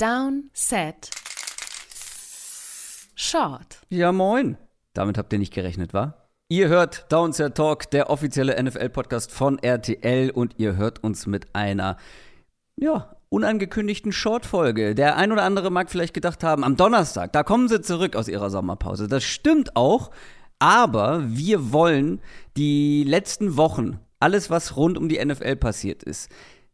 [0.00, 1.10] Down, Set,
[3.14, 3.80] Short.
[3.90, 4.56] Ja, moin.
[4.94, 6.14] Damit habt ihr nicht gerechnet, wa?
[6.48, 11.98] Ihr hört Downset Talk, der offizielle NFL-Podcast von RTL und ihr hört uns mit einer,
[12.76, 14.94] ja, unangekündigten Short-Folge.
[14.94, 18.28] Der ein oder andere mag vielleicht gedacht haben, am Donnerstag, da kommen sie zurück aus
[18.28, 19.06] ihrer Sommerpause.
[19.06, 20.12] Das stimmt auch,
[20.58, 22.22] aber wir wollen
[22.56, 26.30] die letzten Wochen, alles was rund um die NFL passiert ist,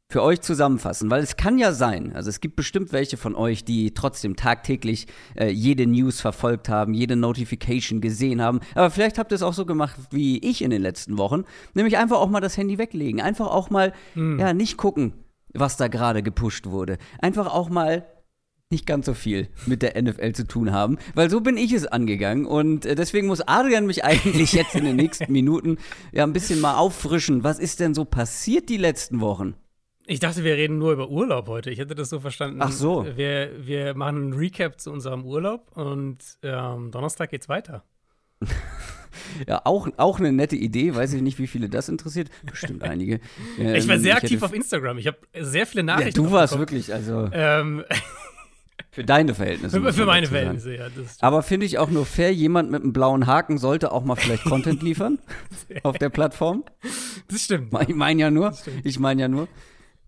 [0.09, 3.65] für euch zusammenfassen, weil es kann ja sein, also es gibt bestimmt welche von euch,
[3.65, 9.33] die trotzdem tagtäglich äh, jede News verfolgt haben, jede Notification gesehen haben, aber vielleicht habt
[9.33, 11.43] ihr es auch so gemacht wie ich in den letzten Wochen,
[11.75, 14.39] nämlich einfach auch mal das Handy weglegen, einfach auch mal, Hm.
[14.39, 15.13] ja, nicht gucken,
[15.53, 18.07] was da gerade gepusht wurde, einfach auch mal
[18.71, 21.87] nicht ganz so viel mit der NFL zu tun haben, weil so bin ich es
[21.87, 25.79] angegangen und äh, deswegen muss Adrian mich eigentlich jetzt in den nächsten Minuten
[26.13, 27.43] ja ein bisschen mal auffrischen.
[27.45, 29.55] Was ist denn so passiert die letzten Wochen?
[30.09, 31.71] Ich dachte, wir reden nur über Urlaub heute.
[31.71, 32.59] Ich hätte das so verstanden.
[32.63, 33.07] Ach so.
[33.17, 37.85] Wir, wir machen einen Recap zu unserem Urlaub und ähm, Donnerstag geht's weiter.
[39.49, 40.95] Ja, auch, auch eine nette Idee.
[40.95, 42.29] Weiß ich nicht, wie viele das interessiert.
[42.49, 43.15] Bestimmt einige.
[43.59, 44.99] ich war Ähm, sehr aktiv auf Instagram.
[44.99, 46.23] Ich habe sehr viele Ja, Nachrichten.
[46.23, 46.61] du warst bekommen.
[46.71, 47.83] wirklich, also Ähm,
[48.91, 49.81] für deine Verhältnisse.
[49.81, 50.27] für, für meine.
[50.27, 50.87] Verhältnisse, ja.
[51.21, 54.45] Aber finde ich auch nur fair, jemand mit einem blauen Haken sollte auch mal vielleicht
[54.45, 55.19] Content liefern
[55.83, 56.65] auf der Plattform.
[57.29, 57.73] das stimmt.
[57.89, 58.55] Ich meine ja nur.
[58.85, 59.49] Ich meine ja nur.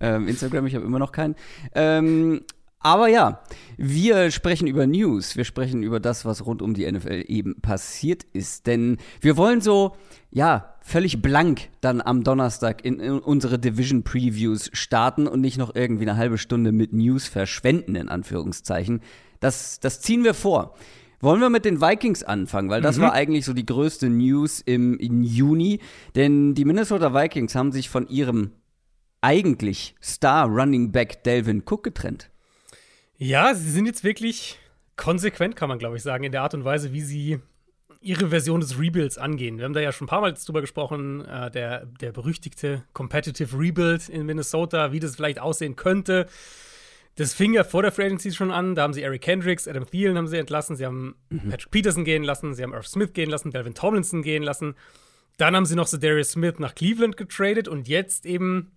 [0.00, 1.34] Ähm, Instagram, ich habe immer noch keinen.
[1.74, 2.42] Ähm,
[2.80, 3.40] aber ja,
[3.76, 5.36] wir sprechen über News.
[5.36, 8.66] Wir sprechen über das, was rund um die NFL eben passiert ist.
[8.66, 9.96] Denn wir wollen so,
[10.30, 15.74] ja, völlig blank dann am Donnerstag in, in unsere Division Previews starten und nicht noch
[15.74, 19.00] irgendwie eine halbe Stunde mit News verschwenden, in Anführungszeichen.
[19.40, 20.74] Das, das ziehen wir vor.
[21.20, 25.00] Wollen wir mit den Vikings anfangen, weil das war eigentlich so die größte News im
[25.00, 25.80] Juni.
[26.14, 28.52] Denn die Minnesota Vikings haben sich von ihrem
[29.20, 32.30] eigentlich Star Running Back Delvin Cook getrennt.
[33.16, 34.58] Ja, sie sind jetzt wirklich
[34.96, 37.40] konsequent, kann man glaube ich sagen, in der Art und Weise, wie sie
[38.00, 39.58] ihre Version des Rebuilds angehen.
[39.58, 43.58] Wir haben da ja schon ein paar Mal drüber gesprochen, äh, der, der berüchtigte Competitive
[43.58, 46.26] Rebuild in Minnesota, wie das vielleicht aussehen könnte.
[47.16, 48.76] Das fing ja vor der Free Agency schon an.
[48.76, 51.16] Da haben sie Eric Kendricks, Adam Thielen haben sie entlassen, sie haben
[51.50, 54.76] Patrick Peterson gehen lassen, sie haben Irv Smith gehen lassen, Delvin Tomlinson gehen lassen.
[55.36, 58.70] Dann haben sie noch Darius Smith nach Cleveland getradet und jetzt eben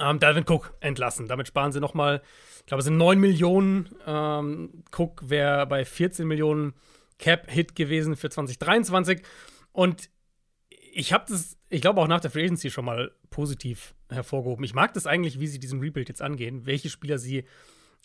[0.00, 1.28] ähm, Dalvin Cook entlassen.
[1.28, 2.22] Damit sparen sie nochmal,
[2.60, 3.88] ich glaube, es sind 9 Millionen.
[4.06, 6.74] Ähm, Cook wäre bei 14 Millionen
[7.18, 9.22] Cap-Hit gewesen für 2023.
[9.72, 10.10] Und
[10.92, 14.64] ich habe das, ich glaube, auch nach der Free Agency schon mal positiv hervorgehoben.
[14.64, 17.44] Ich mag das eigentlich, wie sie diesen Rebuild jetzt angehen, welche Spieler sie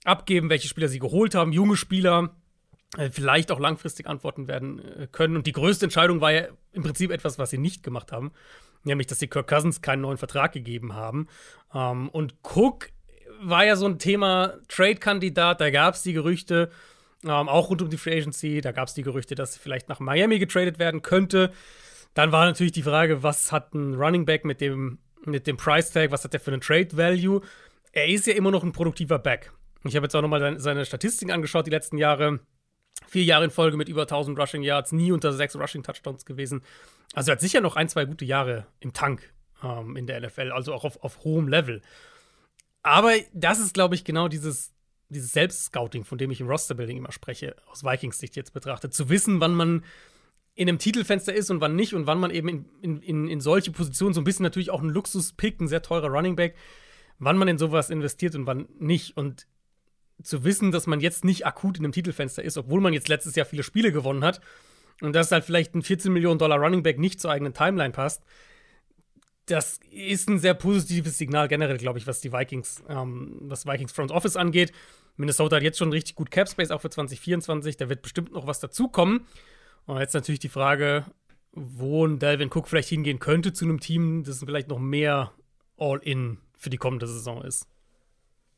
[0.03, 2.35] abgeben, welche Spieler sie geholt haben, junge Spieler,
[2.97, 5.35] äh, vielleicht auch langfristig antworten werden äh, können.
[5.35, 8.31] Und die größte Entscheidung war ja im Prinzip etwas, was sie nicht gemacht haben,
[8.83, 11.27] nämlich, dass sie Kirk Cousins keinen neuen Vertrag gegeben haben.
[11.73, 12.89] Ähm, und Cook
[13.41, 16.69] war ja so ein Thema Trade-Kandidat, da gab es die Gerüchte,
[17.23, 19.99] ähm, auch rund um die Free Agency, da gab es die Gerüchte, dass vielleicht nach
[19.99, 21.51] Miami getradet werden könnte.
[22.13, 25.91] Dann war natürlich die Frage, was hat ein Running Back mit dem, mit dem Price
[25.91, 27.41] Tag, was hat der für einen Trade Value?
[27.91, 29.51] Er ist ja immer noch ein produktiver Back.
[29.85, 32.39] Ich habe jetzt auch nochmal seine Statistiken angeschaut, die letzten Jahre.
[33.07, 36.61] Vier Jahre in Folge mit über 1000 Rushing Yards, nie unter sechs Rushing Touchdowns gewesen.
[37.13, 39.33] Also er hat sicher noch ein, zwei gute Jahre im Tank
[39.63, 41.81] ähm, in der NFL, also auch auf, auf hohem Level.
[42.81, 44.73] Aber das ist, glaube ich, genau dieses,
[45.09, 48.93] dieses Selbstscouting, von dem ich im Rosterbuilding immer spreche, aus Vikings Sicht jetzt betrachtet.
[48.93, 49.83] Zu wissen, wann man
[50.55, 53.41] in einem Titelfenster ist und wann nicht und wann man eben in, in, in, in
[53.41, 56.55] solche Positionen, so ein bisschen natürlich auch ein Luxus-Pick, ein sehr teurer Running Back,
[57.19, 59.17] wann man in sowas investiert und wann nicht.
[59.17, 59.47] Und
[60.22, 63.35] zu wissen, dass man jetzt nicht akut in einem Titelfenster ist, obwohl man jetzt letztes
[63.35, 64.41] Jahr viele Spiele gewonnen hat
[65.01, 68.23] und dass halt vielleicht ein 14 Millionen Dollar Running Back nicht zur eigenen Timeline passt,
[69.46, 73.91] das ist ein sehr positives Signal generell, glaube ich, was die Vikings, ähm, was Vikings
[73.91, 74.72] Front Office angeht.
[75.18, 77.78] Minnesota hat jetzt schon richtig gut Cap Space, auch für 2024.
[77.78, 79.28] Da wird bestimmt noch was dazukommen.
[79.85, 81.06] Und jetzt natürlich die Frage,
[81.52, 85.34] wo ein Dalvin Cook vielleicht hingehen könnte zu einem Team, das vielleicht noch mehr
[85.78, 87.68] All-In für die kommende Saison ist.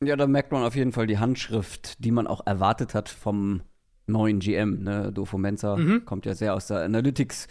[0.04, 3.62] Ja, da merkt man auf jeden Fall die Handschrift, die man auch erwartet hat vom
[4.08, 4.84] neuen GM.
[4.84, 5.12] Ne?
[5.14, 7.48] Dofo Mensa kommt ja sehr aus der Analytics.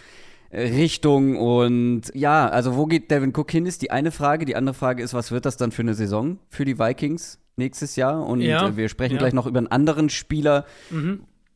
[0.53, 4.45] Richtung und ja, also wo geht Devin Cook hin, ist die eine Frage.
[4.45, 7.97] Die andere Frage ist, was wird das dann für eine Saison für die Vikings nächstes
[7.97, 8.25] Jahr?
[8.25, 9.19] Und Ja, äh, wir sprechen ja.
[9.19, 10.65] gleich noch über einen anderen Spieler,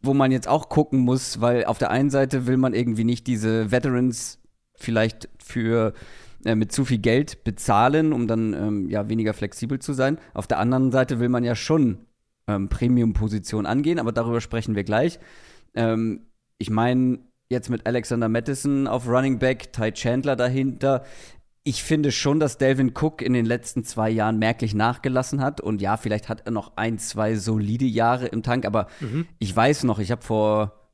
[0.02, 3.28] wo man jetzt auch gucken muss, weil auf der einen Seite will man irgendwie nicht
[3.28, 4.40] diese Veterans
[4.74, 5.92] vielleicht für
[6.44, 10.18] äh, mit zu viel Geld bezahlen, um dann ähm, ja weniger flexibel zu sein.
[10.34, 11.98] Auf der anderen Seite will man ja schon
[12.46, 15.18] ähm, Premium-Position angehen, aber darüber sprechen wir gleich.
[15.74, 16.26] Ähm,
[16.58, 17.18] ich meine,
[17.48, 21.04] jetzt mit Alexander Madison auf Running Back, Ty Chandler dahinter.
[21.64, 25.60] ich finde schon, dass Delvin Cook in den letzten zwei Jahren merklich nachgelassen hat.
[25.60, 28.64] Und ja, vielleicht hat er noch ein, zwei solide Jahre im Tank.
[28.64, 29.26] Aber mhm.
[29.38, 30.90] ich weiß noch, ich habe vor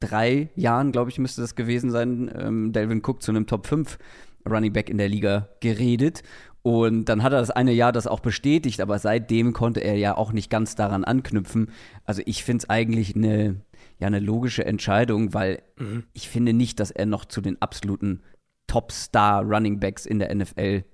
[0.00, 3.98] drei Jahren, glaube ich, müsste das gewesen sein, ähm, Delvin Cook zu einem Top 5
[4.48, 6.22] Running Back in der Liga geredet.
[6.62, 10.16] Und dann hat er das eine Jahr das auch bestätigt, aber seitdem konnte er ja
[10.16, 11.70] auch nicht ganz daran anknüpfen.
[12.04, 13.60] Also ich finde es eigentlich eine,
[14.00, 16.04] ja, eine logische Entscheidung, weil mhm.
[16.12, 18.22] ich finde nicht, dass er noch zu den absoluten
[18.66, 20.84] Top-Star-Running-Backs in der NFL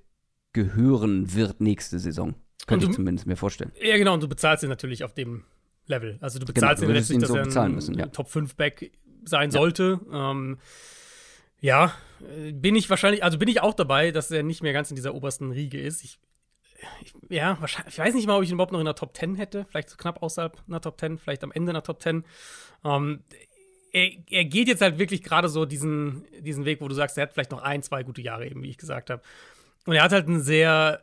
[0.53, 2.35] gehören wird nächste Saison.
[2.67, 3.73] Könnte ich zumindest mir vorstellen.
[3.83, 5.45] Ja, genau, und du bezahlst ihn natürlich auf dem
[5.87, 6.19] Level.
[6.21, 8.07] Also du bezahlst genau, ihn letztlich, ihn so dass er ein müssen, ja.
[8.07, 8.93] Top-5-Back
[9.25, 9.59] sein ja.
[9.59, 10.01] sollte.
[10.13, 10.59] Ähm,
[11.61, 11.93] ja,
[12.53, 15.15] bin ich wahrscheinlich, also bin ich auch dabei, dass er nicht mehr ganz in dieser
[15.15, 16.05] obersten Riege ist.
[16.05, 16.19] Ich,
[17.03, 19.17] ich, ja, wahrscheinlich, ich weiß nicht mal, ob ich ihn überhaupt noch in der Top
[19.17, 19.67] 10 hätte.
[19.69, 22.25] Vielleicht so knapp außerhalb einer Top 10, vielleicht am Ende einer Top 10.
[22.85, 23.21] Ähm,
[23.93, 27.25] er, er geht jetzt halt wirklich gerade so diesen, diesen Weg, wo du sagst, er
[27.25, 29.23] hat vielleicht noch ein, zwei gute Jahre, eben wie ich gesagt habe.
[29.87, 31.03] Und er hat halt ein sehr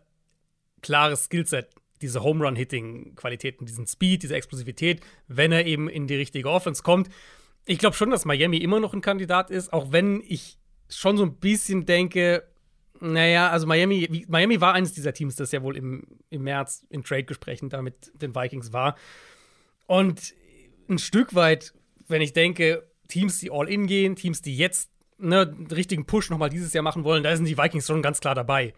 [0.81, 1.69] klares Skillset,
[2.01, 6.49] diese Home Run Hitting Qualitäten, diesen Speed, diese Explosivität, wenn er eben in die richtige
[6.49, 7.09] Offense kommt.
[7.65, 10.58] Ich glaube schon, dass Miami immer noch ein Kandidat ist, auch wenn ich
[10.89, 12.43] schon so ein bisschen denke,
[12.99, 17.03] naja, also Miami, Miami war eines dieser Teams, das ja wohl im, im März in
[17.03, 18.95] Trade-Gesprächen da mit den Vikings war.
[19.87, 20.33] Und
[20.89, 21.73] ein Stück weit
[22.09, 26.29] wenn ich denke, Teams, die all in gehen, Teams, die jetzt ne, einen richtigen Push
[26.29, 28.73] nochmal dieses Jahr machen wollen, da sind die Vikings schon ganz klar dabei.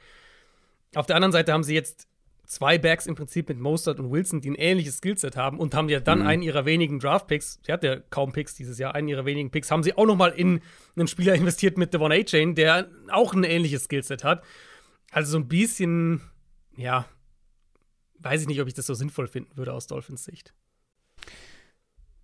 [0.93, 2.07] Auf der anderen Seite haben sie jetzt
[2.51, 5.87] zwei Backs im Prinzip mit Mostert und Wilson, die ein ähnliches Skillset haben und haben
[5.87, 6.27] ja dann mhm.
[6.27, 9.71] einen ihrer wenigen Draft-Picks, sie hat ja kaum Picks dieses Jahr, einen ihrer wenigen Picks,
[9.71, 10.59] haben sie auch nochmal in
[10.97, 14.43] einen Spieler investiert mit Devon A-Chain, der auch ein ähnliches Skillset hat.
[15.11, 16.19] Also so ein bisschen,
[16.75, 17.05] ja,
[18.19, 20.53] weiß ich nicht, ob ich das so sinnvoll finden würde aus Dolphins Sicht.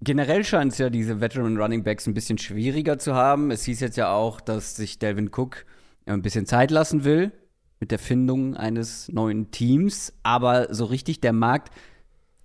[0.02, 3.50] Generell scheint es ja diese Veteran Running Backs ein bisschen schwieriger zu haben.
[3.50, 5.66] Es hieß jetzt ja auch, dass sich Delvin Cook
[6.06, 7.32] ein bisschen Zeit lassen will
[7.80, 10.14] mit der Findung eines neuen Teams.
[10.24, 11.72] Aber so richtig der Markt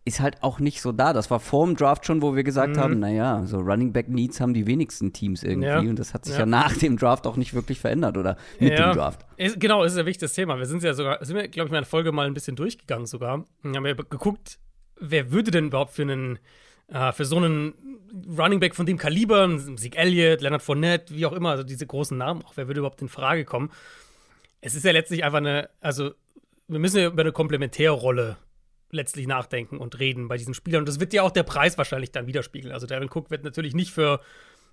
[0.04, 1.12] ist halt auch nicht so da.
[1.12, 2.80] Das war vor dem Draft schon, wo wir gesagt mhm.
[2.80, 5.68] haben, naja, so Running Back Needs haben die wenigsten Teams irgendwie.
[5.68, 5.78] Ja.
[5.78, 6.40] Und das hat sich ja.
[6.40, 6.46] ja.
[6.46, 8.90] nach dem Draft auch nicht wirklich verändert oder mit ja.
[8.90, 9.24] dem Draft.
[9.36, 10.58] Ist, genau, ist ein wichtiges Thema.
[10.58, 13.06] Wir sind ja sogar, sind wir, glaube ich, in der Folge mal ein bisschen durchgegangen
[13.06, 13.44] sogar.
[13.62, 14.58] Wir haben ja geguckt,
[14.98, 16.40] wer würde denn überhaupt für einen
[16.88, 17.74] äh, für so einen
[18.36, 22.16] Running Back von dem Kaliber, Sieg Elliott, Leonard Fournette, wie auch immer, also diese großen
[22.16, 23.70] Namen, auch wer würde überhaupt in Frage kommen?
[24.62, 26.12] Es ist ja letztlich einfach eine, also
[26.68, 28.38] wir müssen ja über eine Komplementärrolle
[28.90, 30.80] letztlich nachdenken und reden bei diesen Spielern.
[30.80, 32.72] Und das wird ja auch der Preis wahrscheinlich dann widerspiegeln.
[32.72, 34.20] Also Devin Cook wird natürlich nicht für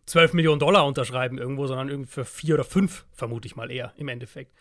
[0.05, 3.93] 12 Millionen Dollar unterschreiben irgendwo, sondern irgendwie für vier oder fünf, vermute ich mal eher
[3.97, 4.53] im Endeffekt.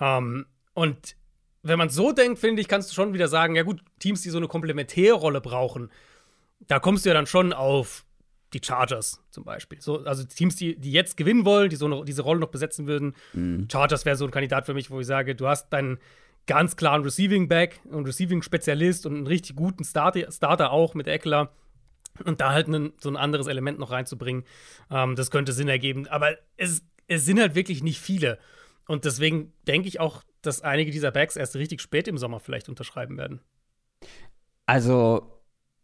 [0.00, 1.16] Ähm, und
[1.62, 4.30] wenn man so denkt, finde ich, kannst du schon wieder sagen, ja gut, Teams, die
[4.30, 5.90] so eine Komplementärrolle brauchen,
[6.60, 8.04] da kommst du ja dann schon auf
[8.52, 9.80] die Chargers zum Beispiel.
[9.80, 12.86] So, also Teams, die, die jetzt gewinnen wollen, die so noch, diese Rolle noch besetzen
[12.86, 13.14] würden.
[13.32, 13.68] Mhm.
[13.70, 15.98] Chargers wäre so ein Kandidat für mich, wo ich sage, du hast deinen
[16.46, 21.08] ganz klaren Receiving Back und Receiving Spezialist und einen richtig guten Starter, Starter auch mit
[21.08, 21.52] Eckler.
[22.24, 24.44] Und da halt einen, so ein anderes Element noch reinzubringen,
[24.90, 26.06] ähm, das könnte Sinn ergeben.
[26.08, 28.38] Aber es, es sind halt wirklich nicht viele.
[28.86, 32.68] Und deswegen denke ich auch, dass einige dieser Backs erst richtig spät im Sommer vielleicht
[32.68, 33.40] unterschreiben werden.
[34.66, 35.31] Also,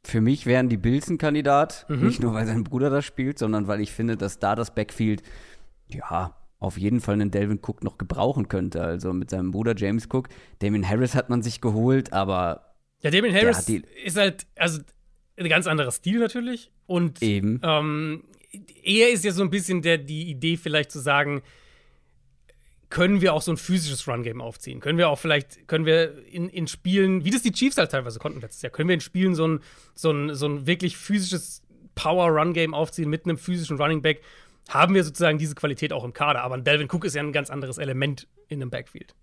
[0.09, 1.85] für mich wären die Bills ein Kandidat.
[1.89, 2.07] Mhm.
[2.07, 5.23] Nicht nur, weil sein Bruder das spielt, sondern weil ich finde, dass da das Backfield,
[5.89, 8.83] ja, auf jeden Fall einen Delvin Cook noch gebrauchen könnte.
[8.83, 10.29] Also mit seinem Bruder James Cook.
[10.61, 12.75] Damien Harris hat man sich geholt, aber.
[13.03, 14.81] Ja, Damien Harris ist halt, also
[15.37, 16.73] ein ganz anderer Stil natürlich.
[16.87, 17.61] Und eben.
[17.63, 18.25] Ähm,
[18.83, 21.43] er ist ja so ein bisschen der, die Idee, vielleicht zu sagen,
[22.91, 24.81] können wir auch so ein physisches Run-Game aufziehen?
[24.81, 28.19] Können wir auch vielleicht, können wir in, in Spielen, wie das die Chiefs halt teilweise
[28.19, 29.61] konnten letztes Jahr, können wir in Spielen so ein,
[29.95, 31.63] so ein, so ein wirklich physisches
[31.95, 34.23] Power-Run-Game aufziehen mit einem physischen Running Back?
[34.69, 36.43] Haben wir sozusagen diese Qualität auch im Kader?
[36.43, 39.15] Aber Delvin Cook ist ja ein ganz anderes Element in einem Backfield.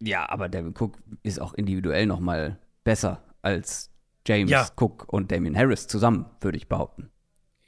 [0.00, 3.90] Ja, aber Delvin Cook ist auch individuell noch mal besser als
[4.26, 4.68] James ja.
[4.76, 7.10] Cook und Damien Harris zusammen, würde ich behaupten.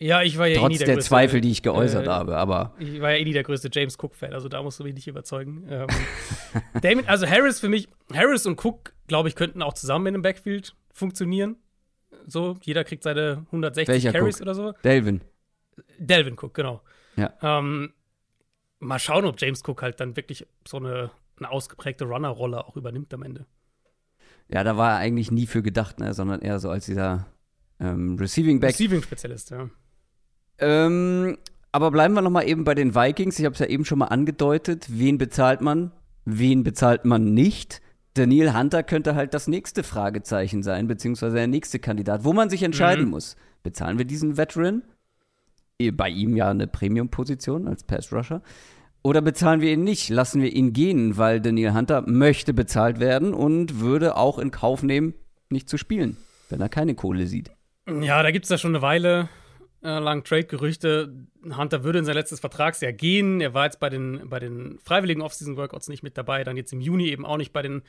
[0.03, 2.11] Ja, ich war ja Trotz eh nie der, der größte, Zweifel, die ich geäußert äh,
[2.11, 2.75] habe, aber.
[2.81, 5.07] Ich war ja eh nie der größte James Cook-Fan, also da musst du mich nicht
[5.07, 5.65] überzeugen.
[5.71, 5.87] Ähm,
[6.83, 10.23] Damon, also Harris für mich, Harris und Cook, glaube ich, könnten auch zusammen in einem
[10.23, 11.57] Backfield funktionieren.
[12.27, 14.43] So, jeder kriegt seine 160 Welcher Carries Cook?
[14.43, 14.73] oder so.
[14.83, 15.21] Delvin.
[15.99, 16.83] Delvin Cook, genau.
[17.17, 17.33] Ja.
[17.41, 17.93] Ähm,
[18.81, 23.15] mal schauen, ob James Cook halt dann wirklich so eine, eine ausgeprägte Runner-Rolle auch übernimmt
[23.15, 23.47] am Ende.
[24.49, 27.27] Ja, da war er eigentlich nie für gedacht, ne, sondern eher so als dieser
[27.79, 28.71] ähm, Receiving Back.
[28.71, 29.71] Receiving-Spezialist, ja.
[30.63, 31.37] Ähm,
[31.73, 33.39] aber bleiben wir noch mal eben bei den Vikings.
[33.39, 34.87] Ich habe es ja eben schon mal angedeutet.
[34.89, 35.91] Wen bezahlt man?
[36.25, 37.83] Wen bezahlt man nicht?
[38.15, 42.63] Daniel Hunter könnte halt das nächste Fragezeichen sein, beziehungsweise der nächste Kandidat, wo man sich
[42.63, 43.11] entscheiden mhm.
[43.11, 43.37] muss.
[43.63, 44.83] Bezahlen wir diesen Veteran?
[45.95, 48.43] Bei ihm ja eine Premium-Position als Pass-Rusher.
[49.03, 50.11] Oder bezahlen wir ihn nicht?
[50.11, 54.85] Lassen wir ihn gehen, weil Daniel Hunter möchte bezahlt werden und würde auch in Kauf
[54.85, 55.15] nehmen,
[55.51, 56.19] nicht zu spielen,
[56.51, 57.51] wenn er keine Kohle sieht.
[58.01, 59.29] Ja, da gibt es ja schon eine Weile
[59.83, 61.13] äh, lang Trade-Gerüchte.
[61.57, 63.41] Hunter würde in sein letztes Vertragsjahr gehen.
[63.41, 66.81] Er war jetzt bei den, bei den freiwilligen Off-Season-Workouts nicht mit dabei, dann jetzt im
[66.81, 67.83] Juni eben auch nicht bei den,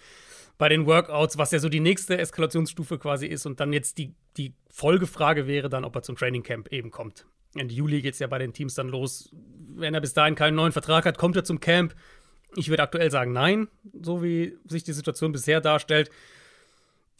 [0.58, 3.46] bei den Workouts, was ja so die nächste Eskalationsstufe quasi ist.
[3.46, 7.26] Und dann jetzt die, die Folgefrage wäre dann, ob er zum Training Camp eben kommt.
[7.56, 9.30] Ende Juli geht es ja bei den Teams dann los.
[9.76, 11.96] Wenn er bis dahin keinen neuen Vertrag hat, kommt er zum Camp.
[12.56, 13.68] Ich würde aktuell sagen, nein,
[14.02, 16.10] so wie sich die Situation bisher darstellt.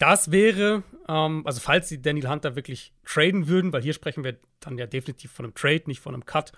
[0.04, 4.36] Das wäre, ähm, also falls sie Daniel Hunter wirklich traden würden, weil hier sprechen wir
[4.60, 6.52] dann ja definitiv von einem Trade, nicht von einem Cut.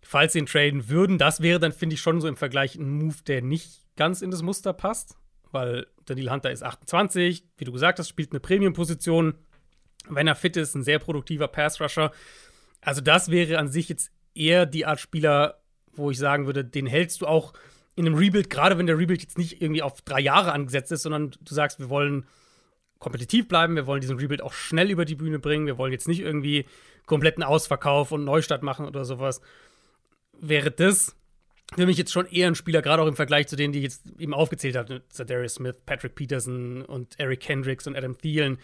[0.00, 2.88] Falls sie ihn traden würden, das wäre dann, finde ich, schon so im Vergleich ein
[2.88, 5.16] Move, der nicht ganz in das Muster passt,
[5.50, 9.34] weil Daniel Hunter ist 28, wie du gesagt hast, spielt eine Premium-Position.
[10.08, 12.12] Wenn er fit ist, ein sehr produktiver Pass-Rusher.
[12.80, 16.86] Also, das wäre an sich jetzt eher die Art Spieler, wo ich sagen würde, den
[16.86, 17.54] hältst du auch
[17.96, 21.02] in einem Rebuild, gerade wenn der Rebuild jetzt nicht irgendwie auf drei Jahre angesetzt ist,
[21.02, 22.24] sondern du sagst, wir wollen
[23.04, 26.08] kompetitiv bleiben, wir wollen diesen Rebuild auch schnell über die Bühne bringen, wir wollen jetzt
[26.08, 26.66] nicht irgendwie
[27.06, 29.40] kompletten Ausverkauf und Neustart machen oder sowas.
[30.40, 31.14] Wäre das
[31.76, 33.84] für mich jetzt schon eher ein Spieler, gerade auch im Vergleich zu denen, die ich
[33.84, 38.58] jetzt eben aufgezählt habe, Darius Smith, Patrick Peterson und Eric Kendricks und Adam Thielen.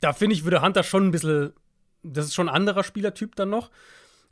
[0.00, 1.52] Da finde ich, würde Hunter schon ein bisschen
[2.02, 3.70] das ist schon ein anderer Spielertyp dann noch.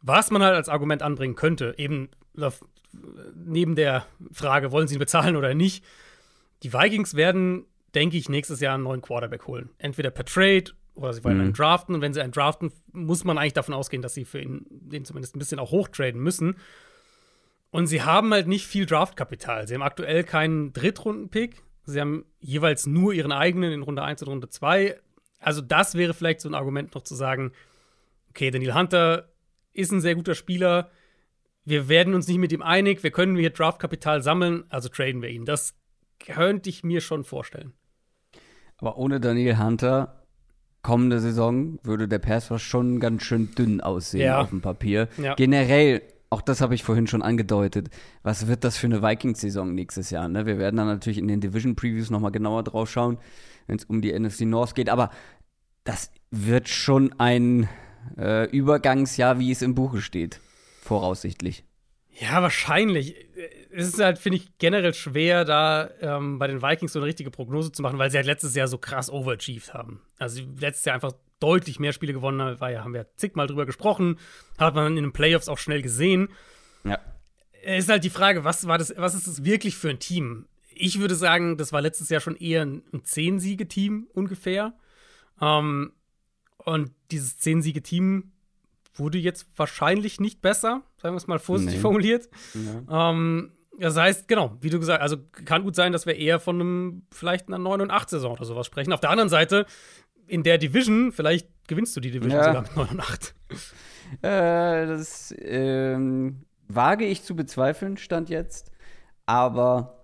[0.02, 2.10] Was man halt als Argument anbringen könnte, eben
[3.34, 5.84] neben der Frage, wollen sie ihn bezahlen oder nicht,
[6.62, 7.64] die Vikings werden,
[7.96, 9.70] denke ich, nächstes Jahr einen neuen Quarterback holen.
[9.78, 11.42] Entweder per Trade oder sie wollen mhm.
[11.42, 11.94] einen draften.
[11.94, 15.04] Und wenn sie einen draften, muss man eigentlich davon ausgehen, dass sie für ihn den
[15.04, 16.56] zumindest ein bisschen auch hochtraden müssen.
[17.70, 19.66] Und sie haben halt nicht viel Draftkapital.
[19.66, 21.62] Sie haben aktuell keinen Drittrunden-Pick.
[21.84, 24.96] Sie haben jeweils nur ihren eigenen in Runde 1 und Runde 2
[25.40, 27.52] also das wäre vielleicht so ein Argument noch zu sagen,
[28.30, 29.28] okay, Daniel Hunter
[29.72, 30.90] ist ein sehr guter Spieler.
[31.64, 33.02] Wir werden uns nicht mit ihm einig.
[33.02, 35.44] Wir können hier Draftkapital sammeln, also traden wir ihn.
[35.44, 35.74] Das
[36.18, 37.74] könnte ich mir schon vorstellen.
[38.78, 40.22] Aber ohne Daniel Hunter
[40.82, 44.40] kommende Saison würde der Pass schon ganz schön dünn aussehen ja.
[44.40, 45.08] auf dem Papier.
[45.16, 45.34] Ja.
[45.34, 47.88] Generell, auch das habe ich vorhin schon angedeutet,
[48.22, 50.28] was wird das für eine Vikings-Saison nächstes Jahr?
[50.28, 50.46] Ne?
[50.46, 53.18] Wir werden dann natürlich in den Division-Previews nochmal genauer drauf schauen
[53.66, 54.88] wenn es um die NFC North geht.
[54.88, 55.10] Aber
[55.84, 57.68] das wird schon ein
[58.16, 60.40] äh, Übergangsjahr, wie es im Buche steht,
[60.82, 61.64] voraussichtlich.
[62.10, 63.25] Ja, wahrscheinlich.
[63.76, 67.30] Es ist halt, finde ich, generell schwer, da ähm, bei den Vikings so eine richtige
[67.30, 70.00] Prognose zu machen, weil sie halt letztes Jahr so krass overachieved haben.
[70.18, 74.18] Also letztes Jahr einfach deutlich mehr Spiele gewonnen haben, ja, haben wir zigmal drüber gesprochen,
[74.58, 76.28] hat man in den Playoffs auch schnell gesehen.
[76.84, 76.98] Ja.
[77.62, 80.46] Es ist halt die Frage, was war das, was ist das wirklich für ein Team?
[80.76, 84.74] ich würde sagen, das war letztes Jahr schon eher ein, ein Zehn-Siege-Team ungefähr.
[85.40, 85.92] Ähm,
[86.58, 88.32] und dieses Zehn-Siege-Team
[88.94, 91.82] wurde jetzt wahrscheinlich nicht besser, sagen wir es mal vorsichtig nee.
[91.82, 92.28] formuliert.
[92.54, 93.10] Ja.
[93.10, 96.40] Ähm, das heißt, genau, wie du gesagt hast, also kann gut sein, dass wir eher
[96.40, 98.92] von einem, vielleicht einer 9 und 8 Saison oder sowas sprechen.
[98.92, 99.66] Auf der anderen Seite,
[100.26, 102.44] in der Division, vielleicht gewinnst du die Division ja.
[102.44, 103.34] sogar mit 9 und 8.
[104.22, 108.70] Äh, das ähm, wage ich zu bezweifeln, stand jetzt.
[109.26, 109.96] Aber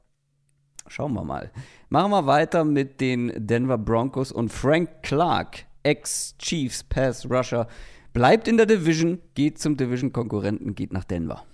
[0.89, 1.51] Schauen wir mal.
[1.89, 7.69] Machen wir weiter mit den Denver Broncos und Frank Clark, Ex-Chiefs Pass Rusher,
[8.13, 11.45] bleibt in der Division, geht zum Division-Konkurrenten, geht nach Denver.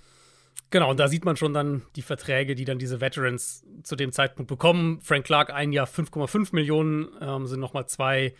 [0.71, 4.11] Genau, und da sieht man schon dann die Verträge, die dann diese Veterans zu dem
[4.11, 4.99] Zeitpunkt bekommen.
[5.01, 8.33] Frank Clark ein Jahr 5,5 Millionen, ähm, sind nochmal 2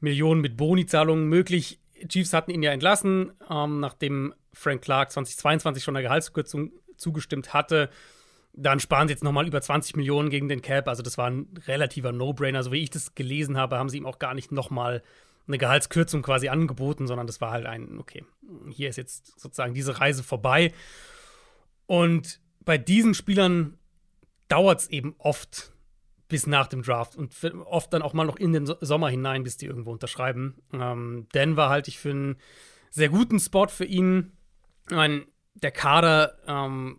[0.00, 1.80] Millionen mit Bonizahlungen möglich.
[2.08, 7.90] Chiefs hatten ihn ja entlassen, ähm, nachdem Frank Clark 2022 schon eine Gehaltskürzung zugestimmt hatte.
[8.52, 10.86] Dann sparen sie jetzt nochmal über 20 Millionen gegen den Cap.
[10.86, 12.62] Also das war ein relativer No-Brainer.
[12.62, 15.02] So wie ich das gelesen habe, haben sie ihm auch gar nicht nochmal
[15.48, 18.24] eine Gehaltskürzung quasi angeboten, sondern das war halt ein, okay,
[18.70, 20.72] hier ist jetzt sozusagen diese Reise vorbei.
[21.92, 23.76] Und bei diesen Spielern
[24.48, 25.74] dauert es eben oft
[26.26, 27.34] bis nach dem Draft und
[27.66, 30.56] oft dann auch mal noch in den Sommer hinein, bis die irgendwo unterschreiben.
[30.72, 32.36] Ähm, Denver halte ich für einen
[32.88, 34.32] sehr guten Spot für ihn.
[34.88, 36.98] Ich meine, der Kader, ähm,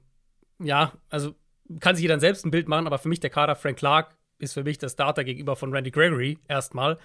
[0.60, 1.34] ja, also
[1.80, 4.54] kann sich jeder selbst ein Bild machen, aber für mich der Kader Frank Clark ist
[4.54, 7.00] für mich der Starter gegenüber von Randy Gregory erstmal.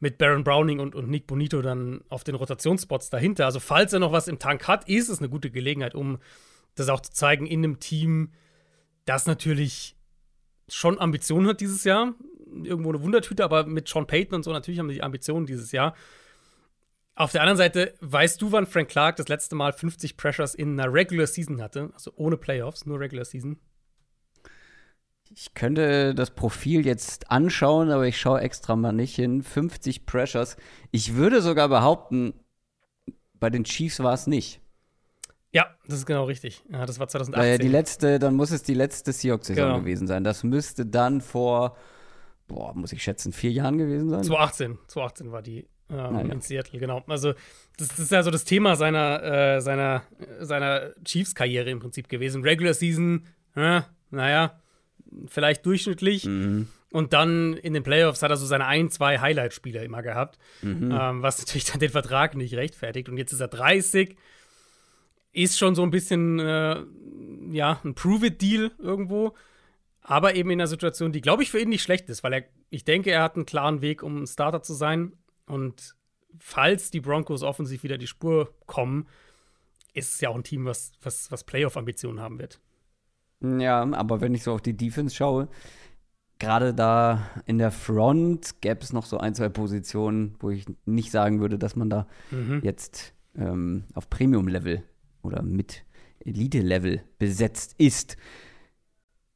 [0.00, 3.44] Mit Baron Browning und, und Nick Bonito dann auf den Rotationsspots dahinter.
[3.44, 6.18] Also, falls er noch was im Tank hat, ist es eine gute Gelegenheit, um
[6.74, 8.32] das auch zu zeigen in einem Team,
[9.04, 9.96] das natürlich
[10.68, 12.14] schon Ambitionen hat dieses Jahr.
[12.64, 15.94] Irgendwo eine Wundertüte, aber mit Sean Payton und so natürlich haben die Ambitionen dieses Jahr.
[17.14, 20.80] Auf der anderen Seite, weißt du, wann Frank Clark das letzte Mal 50 Pressures in
[20.80, 21.90] einer Regular Season hatte?
[21.92, 23.58] Also ohne Playoffs, nur Regular Season?
[25.32, 29.42] Ich könnte das Profil jetzt anschauen, aber ich schaue extra mal nicht hin.
[29.42, 30.56] 50 Pressures.
[30.90, 32.34] Ich würde sogar behaupten,
[33.34, 34.60] bei den Chiefs war es nicht.
[35.52, 36.62] Ja, das ist genau richtig.
[36.70, 37.50] Ja, das war 2018.
[37.50, 39.80] Weil die letzte, dann muss es die letzte Seahawks-Saison genau.
[39.80, 40.22] gewesen sein.
[40.22, 41.76] Das müsste dann vor,
[42.46, 44.22] boah, muss ich schätzen, vier Jahren gewesen sein?
[44.22, 44.78] 2018.
[44.86, 46.32] 2018 war die ähm, ah, ja.
[46.32, 47.02] in Seattle, genau.
[47.08, 47.32] Also,
[47.76, 49.22] das, das, ist ja so das Thema seiner,
[49.56, 50.04] äh, seiner,
[50.38, 52.42] seiner Chiefs-Karriere im Prinzip gewesen.
[52.42, 53.26] Regular Season,
[53.56, 53.80] äh,
[54.10, 54.60] naja,
[55.26, 56.26] vielleicht durchschnittlich.
[56.26, 56.68] Mhm.
[56.92, 60.92] Und dann in den Playoffs hat er so seine ein, zwei Highlight-Spiele immer gehabt, mhm.
[60.92, 63.08] ähm, was natürlich dann den Vertrag nicht rechtfertigt.
[63.08, 64.16] Und jetzt ist er 30,
[65.32, 66.82] ist schon so ein bisschen, äh,
[67.50, 69.34] ja, ein Prove-It-Deal irgendwo,
[70.02, 72.44] aber eben in einer Situation, die, glaube ich, für ihn nicht schlecht ist, weil er,
[72.70, 75.12] ich denke, er hat einen klaren Weg, um ein Starter zu sein.
[75.46, 75.94] Und
[76.38, 79.06] falls die Broncos offensiv wieder die Spur kommen,
[79.94, 82.60] ist es ja auch ein Team, was, was, was Playoff-Ambitionen haben wird.
[83.42, 85.48] Ja, aber wenn ich so auf die Defense schaue,
[86.38, 91.10] gerade da in der Front gäbe es noch so ein, zwei Positionen, wo ich nicht
[91.10, 92.60] sagen würde, dass man da mhm.
[92.62, 94.82] jetzt ähm, auf Premium-Level
[95.22, 95.84] oder mit
[96.24, 98.16] Elite-Level besetzt ist.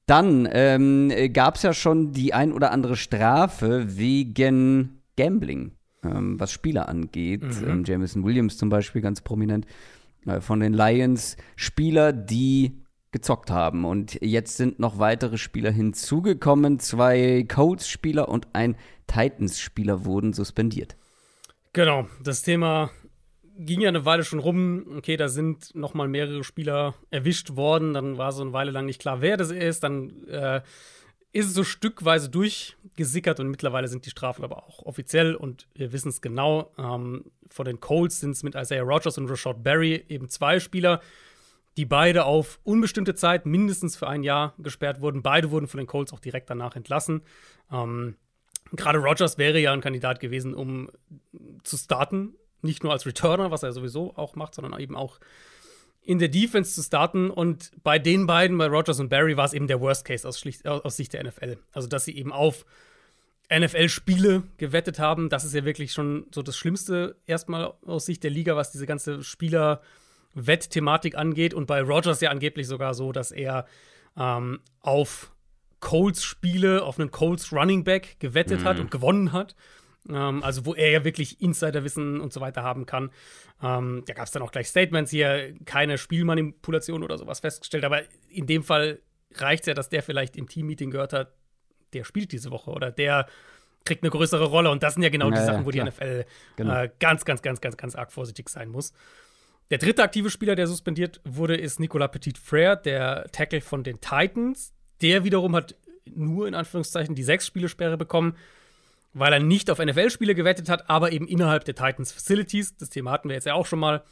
[0.07, 5.73] Dann ähm, gab es ja schon die ein oder andere Strafe wegen Gambling,
[6.03, 7.43] ähm, was Spieler angeht.
[7.43, 7.69] Mhm.
[7.69, 9.67] Ähm, Jameson Williams zum Beispiel ganz prominent
[10.27, 11.37] äh, von den Lions.
[11.57, 13.85] Spieler, die gezockt haben.
[13.85, 16.81] Und jetzt sind noch weitere Spieler hinzugekommen.
[16.81, 18.77] Zwei Colts-Spieler und ein
[19.07, 20.97] Titans-Spieler wurden suspendiert.
[21.73, 22.91] Genau, das Thema
[23.57, 24.97] ging ja eine Weile schon rum.
[24.99, 27.95] Okay, da sind noch mal mehrere Spieler erwischt worden.
[27.95, 29.83] Dann war so eine Weile lang nicht klar, wer das ist.
[29.83, 30.63] Dann äh,
[31.33, 35.93] ist es so stückweise durchgesickert und mittlerweile sind die Strafen aber auch offiziell und wir
[35.93, 36.73] wissen es genau.
[36.79, 41.01] Ähm, vor den Colts sind es mit Isaiah Rogers und Rashad Berry eben zwei Spieler
[41.77, 45.23] die beide auf unbestimmte Zeit, mindestens für ein Jahr, gesperrt wurden.
[45.23, 47.23] Beide wurden von den Colts auch direkt danach entlassen.
[47.73, 48.17] Ähm,
[48.73, 50.91] Gerade Rogers wäre ja ein Kandidat gewesen, um
[51.63, 52.35] zu starten.
[52.65, 55.21] Nicht nur als Returner, was er sowieso auch macht, sondern eben auch
[56.03, 57.31] in der Defense zu starten.
[57.31, 60.45] Und bei den beiden, bei Rogers und Barry, war es eben der Worst Case aus,
[60.65, 61.59] aus Sicht der NFL.
[61.73, 62.67] Also, dass sie eben auf
[63.53, 65.29] NFL-Spiele gewettet haben.
[65.29, 68.87] Das ist ja wirklich schon so das Schlimmste erstmal aus Sicht der Liga, was diese
[68.87, 69.81] ganze Spieler-
[70.35, 71.55] Wettthematik angeht.
[71.55, 73.67] Und bei Rogers ja angeblich sogar so, dass er
[74.17, 75.33] ähm, auf
[75.81, 78.65] Colts-Spiele, auf einen Colts Running Back gewettet mhm.
[78.65, 79.55] hat und gewonnen hat.
[80.09, 83.11] Ähm, also, wo er ja wirklich Insiderwissen und so weiter haben kann.
[83.63, 87.85] Ähm, da gab es dann auch gleich Statements hier, keine Spielmanipulation oder sowas festgestellt.
[87.85, 89.01] Aber in dem Fall
[89.35, 91.35] reicht es ja, dass der vielleicht im Team-Meeting gehört hat,
[91.93, 93.27] der spielt diese Woche oder der
[93.85, 94.71] kriegt eine größere Rolle.
[94.71, 96.25] Und das sind ja genau ja, die Sachen, wo die NFL
[96.57, 96.83] genau.
[96.83, 98.93] äh, ganz, ganz, ganz, ganz, ganz arg vorsichtig sein muss.
[99.71, 104.73] Der dritte aktive Spieler, der suspendiert wurde, ist Nicolas Petit-Frere, der Tackle von den Titans.
[105.01, 105.75] Der wiederum hat
[106.07, 108.37] nur in Anführungszeichen die sechs Spielesperre bekommen,
[109.15, 112.77] weil er nicht auf NFL-Spiele gewettet hat, aber eben innerhalb der Titans Facilities.
[112.77, 114.03] Das Thema hatten wir jetzt ja auch schon mal,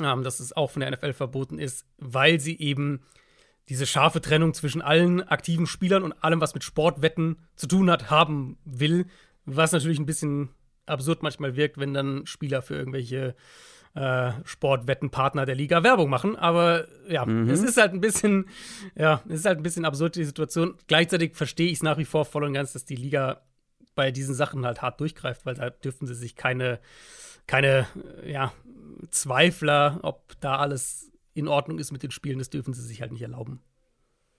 [0.00, 3.00] ähm, dass es auch von der NFL verboten ist, weil sie eben
[3.68, 8.10] diese scharfe Trennung zwischen allen aktiven Spielern und allem, was mit Sportwetten zu tun hat,
[8.10, 9.06] haben will.
[9.44, 10.50] Was natürlich ein bisschen
[10.86, 13.34] absurd manchmal wirkt, wenn dann Spieler für irgendwelche
[13.94, 16.36] äh, Sportwettenpartner der Liga Werbung machen.
[16.36, 17.48] Aber ja, mhm.
[17.48, 18.48] es ist halt ein bisschen,
[18.94, 20.74] ja, es ist halt ein bisschen absurd, die Situation.
[20.86, 23.42] Gleichzeitig verstehe ich es nach wie vor voll und ganz, dass die Liga
[23.98, 26.78] bei diesen Sachen halt hart durchgreift, weil da dürfen sie sich keine,
[27.48, 27.88] keine,
[28.24, 28.52] ja,
[29.10, 33.10] Zweifler, ob da alles in Ordnung ist mit den Spielen, das dürfen sie sich halt
[33.10, 33.58] nicht erlauben.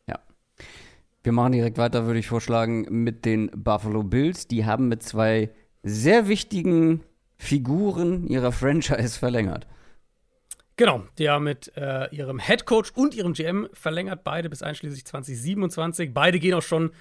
[0.07, 0.17] Ja.
[1.23, 4.47] Wir machen direkt weiter, würde ich vorschlagen, mit den Buffalo Bills.
[4.47, 5.49] Die haben mit zwei
[5.83, 7.03] sehr wichtigen
[7.35, 9.67] Figuren ihrer Franchise verlängert.
[10.77, 15.05] Genau, die haben mit äh, ihrem Head Coach und ihrem GM verlängert, beide bis einschließlich
[15.05, 16.13] 2027.
[16.13, 16.91] Beide gehen auch schon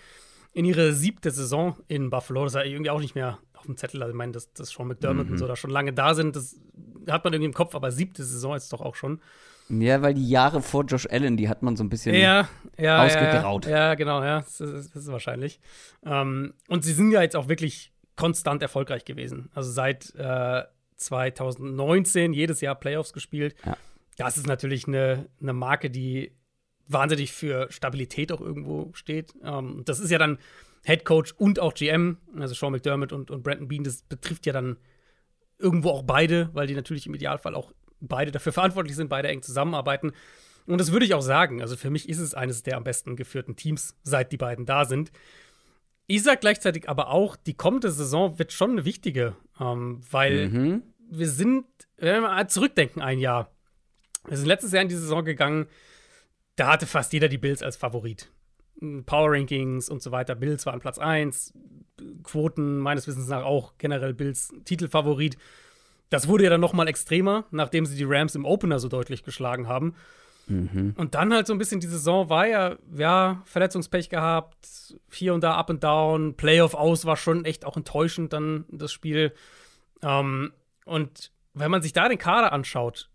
[0.58, 2.42] in ihre siebte Saison in Buffalo.
[2.42, 4.02] Das ist ja irgendwie auch nicht mehr auf dem Zettel.
[4.02, 5.32] Also, ich meine, dass, dass Sean McDermott mhm.
[5.32, 6.56] und so da schon lange da sind, das
[7.08, 9.20] hat man irgendwie im Kopf, aber siebte Saison ist doch auch schon.
[9.68, 13.04] Ja, weil die Jahre vor Josh Allen, die hat man so ein bisschen ja, ja,
[13.04, 13.66] ausgegraut.
[13.66, 15.60] Ja, ja, genau, ja, das ist, das ist wahrscheinlich.
[16.04, 19.50] Ähm, und sie sind ja jetzt auch wirklich konstant erfolgreich gewesen.
[19.54, 20.64] Also seit äh,
[20.96, 23.54] 2019 jedes Jahr Playoffs gespielt.
[23.64, 23.76] Ja.
[24.16, 26.32] Das ist natürlich eine, eine Marke, die
[26.88, 29.34] wahnsinnig für Stabilität auch irgendwo steht.
[29.44, 30.38] Ähm, das ist ja dann
[30.84, 33.84] Head Coach und auch GM, also Sean McDermott und, und Brandon Bean.
[33.84, 34.78] Das betrifft ja dann
[35.58, 39.42] irgendwo auch beide, weil die natürlich im Idealfall auch beide dafür verantwortlich sind, beide eng
[39.42, 40.12] zusammenarbeiten.
[40.66, 41.62] Und das würde ich auch sagen.
[41.62, 44.84] Also für mich ist es eines der am besten geführten Teams, seit die beiden da
[44.84, 45.10] sind.
[46.06, 50.82] Ich sag gleichzeitig aber auch, die kommende Saison wird schon eine wichtige, ähm, weil mhm.
[51.10, 53.50] wir sind, wenn wir mal zurückdenken, ein Jahr.
[54.26, 55.66] Wir sind letztes Jahr in die Saison gegangen,
[56.58, 58.30] da hatte fast jeder die Bills als Favorit.
[59.06, 60.34] Power Rankings und so weiter.
[60.34, 61.52] Bills waren Platz 1,
[62.22, 65.36] Quoten meines Wissens nach auch generell Bills Titelfavorit.
[66.10, 69.24] Das wurde ja dann noch mal extremer, nachdem sie die Rams im Opener so deutlich
[69.24, 69.94] geschlagen haben.
[70.46, 70.94] Mhm.
[70.96, 75.42] Und dann halt so ein bisschen die Saison war ja, ja, Verletzungspech gehabt, hier und
[75.42, 79.34] da up and down, Playoff aus war schon echt auch enttäuschend dann das Spiel.
[80.02, 80.52] Ähm,
[80.86, 83.10] und wenn man sich da den Kader anschaut,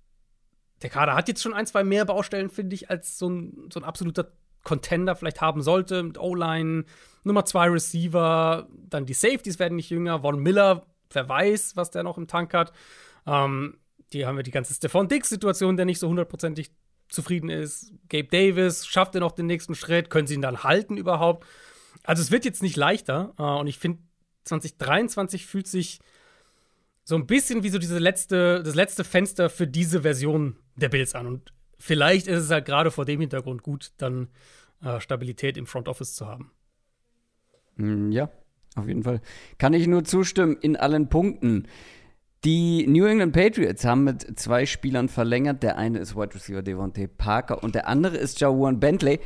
[0.84, 3.80] der Kader hat jetzt schon ein, zwei mehr Baustellen, finde ich, als so ein, so
[3.80, 6.04] ein absoluter Contender vielleicht haben sollte.
[6.04, 6.86] Mit O-Line,
[7.24, 10.22] Nummer zwei Receiver, dann die Safeties werden nicht jünger.
[10.22, 12.74] Von Miller, wer weiß, was der noch im Tank hat.
[13.26, 13.78] Ähm,
[14.12, 16.72] die haben wir die ganze Stefan Dix-Situation, der nicht so hundertprozentig
[17.08, 17.94] zufrieden ist.
[18.10, 20.10] Gabe Davis, schafft er noch den nächsten Schritt?
[20.10, 21.46] Können sie ihn dann halten überhaupt?
[22.04, 23.34] Also es wird jetzt nicht leichter.
[23.40, 24.00] Äh, und ich finde,
[24.44, 26.00] 2023 fühlt sich
[27.06, 31.16] so ein bisschen wie so diese letzte, das letzte Fenster für diese Version der Bills
[31.16, 31.28] an.
[31.28, 34.30] Und vielleicht ist es halt gerade vor dem Hintergrund gut, dann
[34.84, 36.52] äh, Stabilität im Front Office zu haben.
[37.76, 38.30] Mm, ja,
[38.76, 39.22] auf jeden Fall.
[39.58, 41.68] Kann ich nur zustimmen in allen Punkten.
[42.44, 45.64] Die New England Patriots haben mit zwei Spielern verlängert.
[45.64, 49.20] Der eine ist Wide Receiver Devontae Parker und der andere ist Jawan Bentley.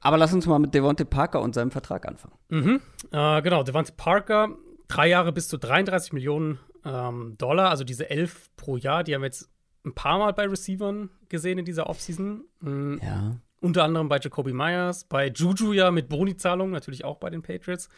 [0.00, 2.34] Aber lass uns mal mit Devontae Parker und seinem Vertrag anfangen.
[2.48, 2.80] Mhm.
[3.10, 4.56] Äh, genau, Devontae Parker,
[4.88, 9.22] drei Jahre bis zu 33 Millionen ähm, Dollar, also diese elf pro Jahr, die haben
[9.22, 9.51] wir jetzt
[9.84, 12.44] ein paar Mal bei Receivern gesehen in dieser Offseason.
[12.60, 13.00] Mhm.
[13.02, 13.36] Ja.
[13.60, 17.88] Unter anderem bei Jacoby Myers, bei Juju ja mit Boni-Zahlungen, natürlich auch bei den Patriots.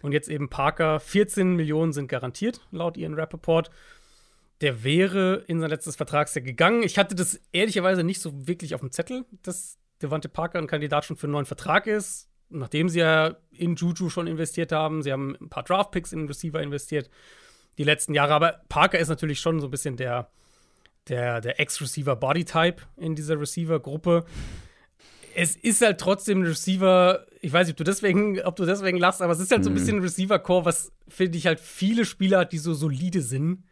[0.00, 3.70] Und jetzt eben Parker, 14 Millionen sind garantiert, laut Ian Rappaport.
[4.60, 6.82] Der wäre in sein letztes Vertragsjahr gegangen.
[6.82, 11.04] Ich hatte das ehrlicherweise nicht so wirklich auf dem Zettel, dass Devante Parker ein Kandidat
[11.04, 12.28] schon für einen neuen Vertrag ist.
[12.48, 15.02] Nachdem sie ja in Juju schon investiert haben.
[15.02, 17.08] Sie haben ein paar Draftpicks in den Receiver investiert
[17.78, 18.34] die letzten Jahre.
[18.34, 20.30] Aber Parker ist natürlich schon so ein bisschen der,
[21.08, 24.24] der, der Ex-Receiver-Body-Type in dieser Receiver-Gruppe.
[25.34, 28.98] Es ist halt trotzdem ein Receiver, ich weiß nicht, ob du deswegen, ob du deswegen
[28.98, 29.78] lachst, aber es ist halt so ein mhm.
[29.78, 33.64] bisschen ein Receiver-Core, was, finde ich, halt viele Spieler hat, die so solide sind.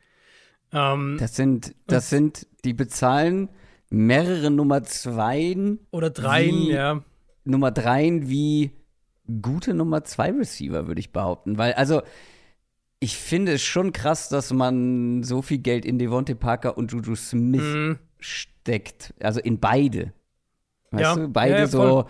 [0.73, 3.51] Ähm, das sind, das sind, die bezahlen
[3.91, 5.81] mehrere Nummer Zweien.
[5.91, 7.03] Oder Dreien, ja.
[7.45, 8.73] Nummer Dreien wie
[9.43, 11.59] gute Nummer zwei Receiver, würde ich behaupten.
[11.59, 12.03] Weil, also,
[13.01, 17.17] ich finde es schon krass, dass man so viel Geld in Devontae Parker und Juju
[17.17, 17.99] Smith mhm.
[18.19, 19.15] steckt.
[19.21, 20.13] Also in beide.
[20.91, 21.15] Weißt ja.
[21.17, 22.05] du, beide ja, ja, so,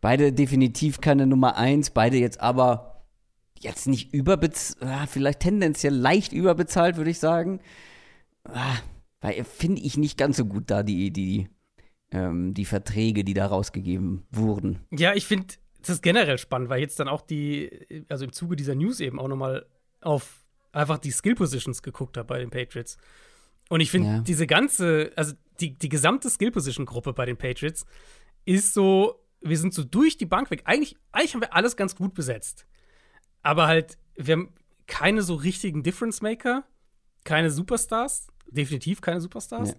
[0.00, 3.02] beide definitiv keine Nummer eins, beide jetzt aber
[3.58, 7.60] jetzt nicht überbezahlt, ah, vielleicht tendenziell leicht überbezahlt, würde ich sagen.
[8.44, 8.76] Ah,
[9.20, 11.48] weil finde ich nicht ganz so gut da die, die,
[12.12, 14.80] ähm, die Verträge, die da rausgegeben wurden.
[14.90, 15.46] Ja, ich finde
[15.80, 19.18] das ist generell spannend, weil jetzt dann auch die, also im Zuge dieser News eben
[19.18, 19.66] auch nochmal
[20.00, 22.96] auf einfach die Skill Positions geguckt habe bei den Patriots.
[23.68, 24.18] Und ich finde, ja.
[24.20, 27.86] diese ganze, also die, die gesamte Skill Position Gruppe bei den Patriots
[28.44, 30.62] ist so, wir sind so durch die Bank weg.
[30.64, 32.66] Eigentlich, eigentlich haben wir alles ganz gut besetzt.
[33.42, 34.54] Aber halt, wir haben
[34.86, 36.64] keine so richtigen Difference Maker,
[37.24, 39.70] keine Superstars, definitiv keine Superstars.
[39.70, 39.76] Ja.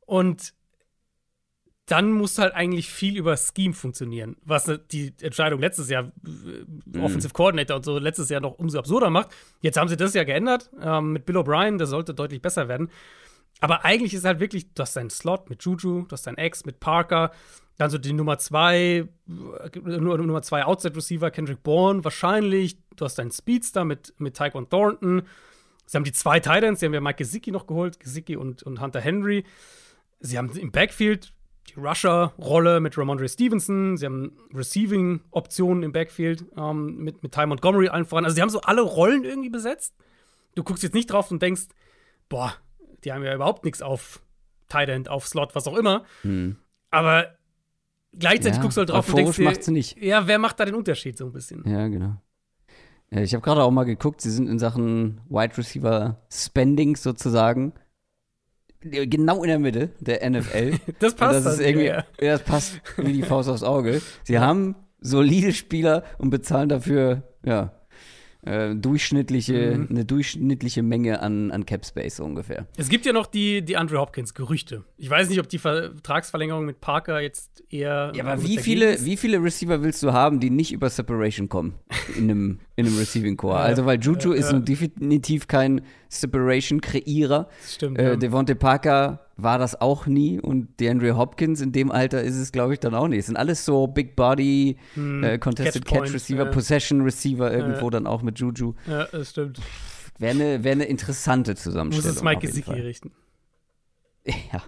[0.00, 0.54] Und
[1.86, 7.34] dann muss halt eigentlich viel über Scheme funktionieren, was die Entscheidung letztes Jahr, äh, Offensive
[7.34, 9.34] Coordinator und so, letztes Jahr noch umso absurder macht.
[9.60, 12.90] Jetzt haben sie das ja geändert ähm, mit Bill O'Brien, das sollte deutlich besser werden.
[13.60, 16.64] Aber eigentlich ist halt wirklich, du hast deinen Slot mit Juju, du hast deinen Ex
[16.64, 17.32] mit Parker,
[17.76, 23.18] dann so die Nummer zwei, äh, Nummer zwei Outside Receiver, Kendrick Bourne, wahrscheinlich, du hast
[23.18, 25.22] deinen Speedster mit, mit Tyquan Thornton.
[25.86, 28.80] Sie haben die zwei Titans, sie haben ja Mike Gesicki noch geholt, Gesicki und, und
[28.80, 29.44] Hunter Henry.
[30.20, 31.34] Sie haben im Backfield
[31.68, 37.88] die Rusher-Rolle mit Ramondre Stevenson, sie haben Receiving-Optionen im Backfield ähm, mit, mit Ty Montgomery
[37.88, 38.24] allen voran.
[38.24, 39.94] Also sie haben so alle Rollen irgendwie besetzt.
[40.54, 41.62] Du guckst jetzt nicht drauf und denkst,
[42.28, 42.54] boah,
[43.04, 44.22] die haben ja überhaupt nichts auf
[44.68, 46.04] Tight End, auf Slot, was auch immer.
[46.22, 46.56] Hm.
[46.90, 47.26] Aber
[48.12, 50.00] gleichzeitig ja, guckst du halt drauf und denkst dir, nicht.
[50.02, 51.62] ja, wer macht da den Unterschied so ein bisschen?
[51.66, 52.16] Ja, genau.
[53.10, 57.72] Ich habe gerade auch mal geguckt, sie sind in Sachen Wide Receiver Spending sozusagen
[58.84, 60.78] genau in der Mitte der NFL.
[60.98, 61.46] das passt.
[61.46, 62.04] das ist irgendwie, ja.
[62.18, 64.00] das passt wie die Faust aufs Auge.
[64.22, 67.72] Sie haben solide Spieler und bezahlen dafür, ja,
[68.44, 69.86] äh, durchschnittliche, mhm.
[69.90, 72.66] eine durchschnittliche Menge an, an Cap Space ungefähr.
[72.76, 74.84] Es gibt ja noch die, die Andrew Hopkins Gerüchte.
[74.96, 78.12] Ich weiß nicht, ob die Vertragsverlängerung mit Parker jetzt eher.
[78.14, 81.74] Ja, aber wie viele, wie viele Receiver willst du haben, die nicht über Separation kommen
[82.16, 83.56] in einem, in einem Receiving Core?
[83.56, 84.58] also, weil Juju ja, ist ja.
[84.58, 87.48] definitiv kein Separation-Kreierer.
[87.66, 87.98] Stimmt.
[87.98, 88.16] Äh.
[88.16, 92.74] Devonte Parker war das auch nie und DeAndre Hopkins in dem Alter ist es, glaube
[92.74, 93.20] ich, dann auch nicht.
[93.20, 96.50] Es sind alles so Big Body, hm, äh, Contested Catch, Catch Receiver, ja.
[96.50, 98.74] Possession Receiver irgendwo dann auch mit Juju.
[98.86, 99.60] Ja, das stimmt.
[100.18, 102.08] Wäre eine wär eine interessante Zusammenstellung.
[102.08, 103.12] Muss es Mike Gesicki richten.
[104.50, 104.62] Ja,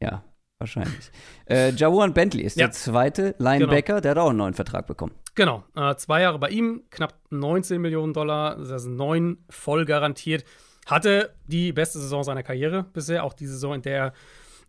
[0.00, 0.24] ja,
[0.58, 1.10] wahrscheinlich.
[1.48, 2.66] äh, Jawan Bentley ist ja.
[2.66, 4.00] der zweite Linebacker, genau.
[4.00, 5.12] der hat auch einen neuen Vertrag bekommen.
[5.34, 10.44] Genau, äh, zwei Jahre bei ihm, knapp 19 Millionen Dollar, das ist neun voll garantiert.
[10.86, 14.12] hatte die beste Saison seiner Karriere bisher, auch die Saison, in der er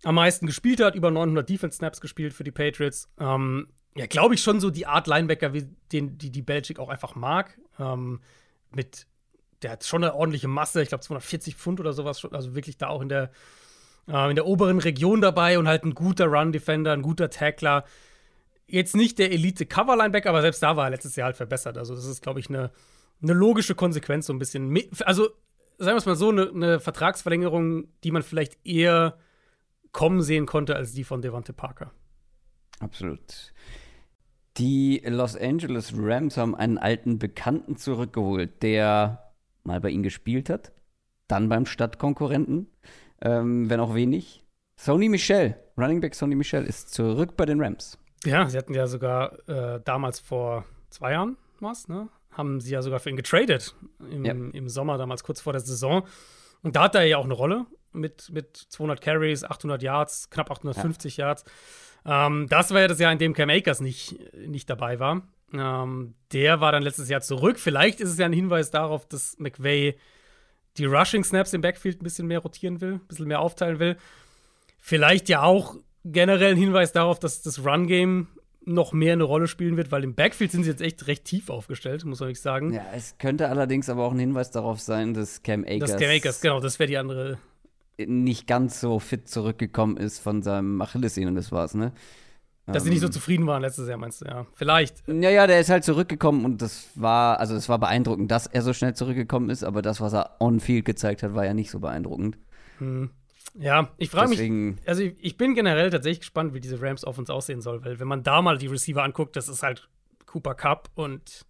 [0.03, 3.09] am meisten gespielt hat, über 900 Defense-Snaps gespielt für die Patriots.
[3.19, 3.67] Ähm,
[3.97, 7.15] ja, glaube ich schon so die Art Linebacker, wie den, die die Belichick auch einfach
[7.15, 7.57] mag.
[7.79, 8.21] Ähm,
[8.71, 9.07] mit,
[9.61, 12.87] der hat schon eine ordentliche Masse, ich glaube 240 Pfund oder sowas, also wirklich da
[12.87, 13.31] auch in der,
[14.07, 17.85] äh, in der oberen Region dabei und halt ein guter Run-Defender, ein guter Tackler.
[18.67, 21.77] Jetzt nicht der Elite-Cover-Linebacker, aber selbst da war er letztes Jahr halt verbessert.
[21.77, 22.71] Also, das ist, glaube ich, eine,
[23.21, 24.75] eine logische Konsequenz, so ein bisschen.
[25.05, 25.29] Also,
[25.77, 29.17] sagen wir es mal so, eine, eine Vertragsverlängerung, die man vielleicht eher
[29.91, 31.91] kommen sehen konnte als die von Devante Parker.
[32.79, 33.53] Absolut.
[34.57, 40.71] Die Los Angeles Rams haben einen alten Bekannten zurückgeholt, der mal bei ihnen gespielt hat,
[41.27, 42.67] dann beim Stadtkonkurrenten,
[43.25, 44.43] ähm, wenn auch wenig.
[44.77, 47.97] Sony Michel, Running Back Sony Michel, ist zurück bei den Rams.
[48.23, 52.09] Ja, sie hatten ja sogar äh, damals vor zwei Jahren was, ne?
[52.31, 53.75] Haben sie ja sogar für ihn getradet
[54.11, 54.33] im, ja.
[54.33, 56.05] im Sommer, damals kurz vor der Saison.
[56.61, 60.51] Und da hat er ja auch eine Rolle mit, mit 200 Carries, 800 Yards, knapp
[60.51, 61.27] 850 ja.
[61.27, 61.45] Yards.
[62.05, 65.21] Ähm, das war ja das Jahr, in dem Cam Akers nicht, nicht dabei war.
[65.53, 67.57] Ähm, der war dann letztes Jahr zurück.
[67.57, 69.95] Vielleicht ist es ja ein Hinweis darauf, dass McVay
[70.77, 73.97] die Rushing Snaps im Backfield ein bisschen mehr rotieren will, ein bisschen mehr aufteilen will.
[74.77, 78.27] Vielleicht ja auch generell ein Hinweis darauf, dass das Run-Game
[78.65, 81.49] noch mehr eine Rolle spielen wird, weil im Backfield sind sie jetzt echt recht tief
[81.49, 82.73] aufgestellt, muss man sagen.
[82.73, 85.91] Ja, es könnte allerdings aber auch ein Hinweis darauf sein, dass Cam Akers.
[85.91, 87.37] Dass Cam Akers, genau, das wäre die andere
[87.97, 91.93] nicht ganz so fit zurückgekommen ist von seinem Achillessehnen, das war's, ne?
[92.67, 93.11] Dass sie nicht so ähm.
[93.11, 94.47] zufrieden waren letztes Jahr, meinst du, ja.
[94.53, 95.03] Vielleicht.
[95.07, 98.63] Ja, ja, der ist halt zurückgekommen und das war, also es war beeindruckend, dass er
[98.63, 101.79] so schnell zurückgekommen ist, aber das, was er on-field gezeigt hat, war ja nicht so
[101.79, 102.37] beeindruckend.
[102.79, 103.11] Hm.
[103.57, 107.17] Ja, ich frage mich, also ich, ich, bin generell tatsächlich gespannt, wie diese Rams auf
[107.17, 109.87] uns aussehen soll, weil wenn man da mal die Receiver anguckt, das ist halt
[110.25, 111.45] Cooper Cup und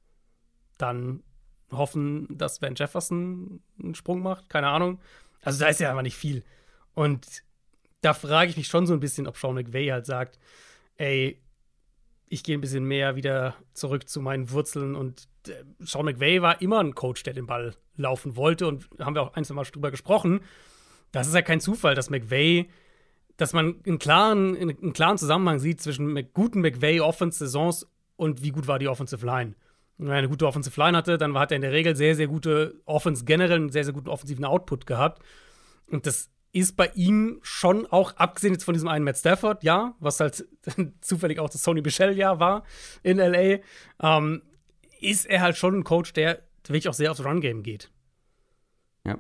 [0.78, 1.24] dann
[1.72, 5.00] hoffen, dass Van Jefferson einen Sprung macht, keine Ahnung.
[5.42, 6.44] Also da ist ja einfach nicht viel.
[6.94, 7.26] Und
[8.02, 10.38] da frage ich mich schon so ein bisschen, ob Sean McVay halt sagt,
[10.98, 11.42] ey,
[12.28, 16.62] ich gehe ein bisschen mehr wieder zurück zu meinen Wurzeln und äh, Sean McVay war
[16.62, 19.64] immer ein Coach, der den Ball laufen wollte und haben wir auch ein, zwei Mal
[19.64, 20.42] drüber gesprochen.
[21.12, 22.70] Das ist ja kein Zufall, dass McVay,
[23.38, 28.80] dass man einen klaren, einen klaren Zusammenhang sieht zwischen guten McVay-Offense-Saisons und wie gut war
[28.80, 29.56] die Offensive Line.
[29.98, 32.28] Wenn er eine gute Offensive Line hatte, dann hat er in der Regel sehr, sehr
[32.28, 35.24] gute Offense, generell einen sehr, sehr guten offensiven Output gehabt.
[35.88, 39.94] Und das ist bei ihm schon auch, abgesehen jetzt von diesem einen Matt Stafford, ja,
[40.00, 40.48] was halt
[41.02, 42.64] zufällig auch das Sony Michel-Jahr war
[43.04, 43.60] in LA,
[44.02, 44.42] ähm,
[45.02, 47.92] ist er halt schon ein Coach, der wirklich auch sehr aufs Run-Game geht.
[49.06, 49.18] Ja.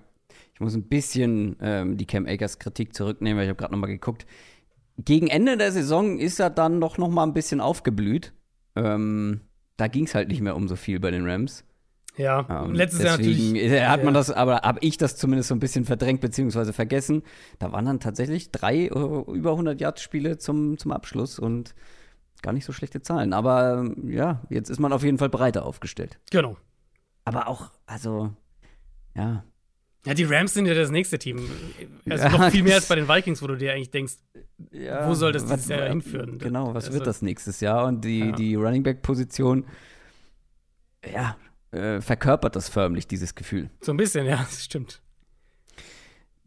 [0.54, 3.82] Ich muss ein bisschen ähm, die Cam Akers Kritik zurücknehmen, weil ich habe gerade noch
[3.82, 4.26] mal geguckt.
[4.98, 8.32] Gegen Ende der Saison ist er dann doch noch mal ein bisschen aufgeblüht.
[8.78, 9.42] Ähm,
[9.76, 11.66] da ging es halt nicht mehr um so viel bei den Rams.
[12.18, 13.72] Ja, ähm, letztes Jahr natürlich.
[13.82, 14.20] Hat man ja.
[14.20, 16.72] das, aber habe ich das zumindest so ein bisschen verdrängt bzw.
[16.72, 17.24] vergessen.
[17.60, 21.76] Da waren dann tatsächlich drei uh, über 100 Yard Spiele zum, zum Abschluss und
[22.42, 23.34] gar nicht so schlechte Zahlen.
[23.34, 26.20] Aber ja, jetzt ist man auf jeden Fall breiter aufgestellt.
[26.32, 26.58] Genau.
[27.26, 28.32] Aber auch, also,
[29.16, 29.44] ja.
[30.06, 31.40] Ja, die Rams sind ja das nächste Team.
[32.08, 32.32] Also ja.
[32.38, 34.14] noch viel mehr als bei den Vikings, wo du dir eigentlich denkst,
[34.72, 36.38] ja, wo soll das dieses Jahr hinführen?
[36.38, 37.88] Genau, was also, wird das nächstes Jahr?
[37.88, 38.32] Und die, ja.
[38.32, 39.66] die Running Back-Position,
[41.12, 41.36] ja,
[41.76, 43.70] äh, verkörpert das förmlich, dieses Gefühl.
[43.82, 45.02] So ein bisschen, ja, das stimmt.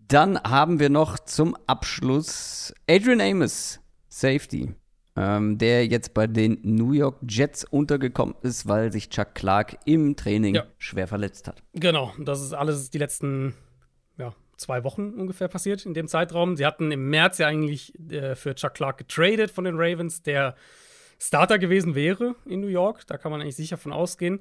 [0.08, 4.74] Dann haben wir noch zum Abschluss Adrian Amos, Safety,
[5.16, 10.16] ähm, der jetzt bei den New York Jets untergekommen ist, weil sich Chuck Clark im
[10.16, 10.66] Training ja.
[10.78, 11.62] schwer verletzt hat.
[11.74, 13.54] Genau, das ist alles die letzten
[14.16, 16.56] ja, zwei Wochen ungefähr passiert in dem Zeitraum.
[16.56, 20.54] Sie hatten im März ja eigentlich äh, für Chuck Clark getradet von den Ravens, der
[21.18, 23.06] Starter gewesen wäre in New York.
[23.06, 24.40] Da kann man eigentlich sicher von ausgehen.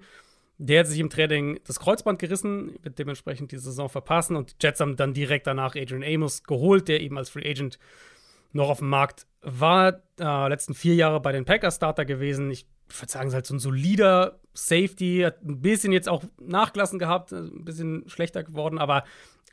[0.59, 4.65] Der hat sich im Training das Kreuzband gerissen, wird dementsprechend die Saison verpassen und die
[4.65, 7.77] Jets haben dann direkt danach Adrian Amos geholt, der eben als Free Agent
[8.53, 10.01] noch auf dem Markt war.
[10.19, 12.49] Äh, letzten vier Jahre bei den Packers Starter gewesen.
[12.49, 16.23] Ich würde sagen, es ist halt so ein solider Safety, hat ein bisschen jetzt auch
[16.39, 19.03] nachgelassen gehabt, ein bisschen schlechter geworden, aber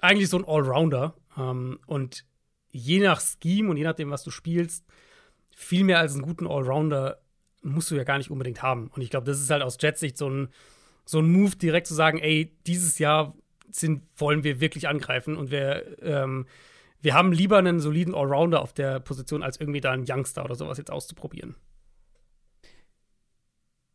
[0.01, 1.15] eigentlich so ein Allrounder.
[1.37, 2.25] Ähm, und
[2.71, 4.87] je nach Scheme und je nachdem, was du spielst,
[5.55, 7.21] viel mehr als einen guten Allrounder
[7.63, 8.89] musst du ja gar nicht unbedingt haben.
[8.89, 10.49] Und ich glaube, das ist halt aus Jets Sicht so ein
[11.05, 13.35] so ein Move, direkt zu sagen, ey, dieses Jahr
[13.71, 16.47] sind, wollen wir wirklich angreifen und wir, ähm,
[17.01, 20.55] wir haben lieber einen soliden Allrounder auf der Position, als irgendwie da einen Youngster oder
[20.55, 21.57] sowas jetzt auszuprobieren.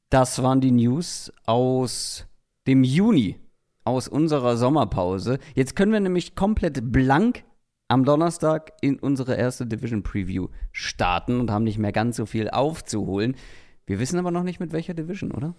[0.10, 2.28] Das waren die News aus
[2.68, 3.40] dem Juni,
[3.84, 5.40] aus unserer Sommerpause.
[5.56, 7.44] Jetzt können wir nämlich komplett blank
[7.88, 12.50] am Donnerstag in unsere erste Division Preview starten und haben nicht mehr ganz so viel
[12.50, 13.36] aufzuholen.
[13.86, 15.56] Wir wissen aber noch nicht mit welcher Division, oder?